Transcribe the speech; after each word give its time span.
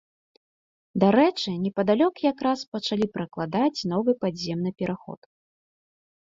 Дарэчы, 1.01 1.49
непадалёк 1.65 2.13
якраз 2.31 2.59
пачалі 2.77 3.05
пракладаць 3.19 3.79
новы 3.93 4.11
падземны 4.25 4.71
пераход. 4.81 5.19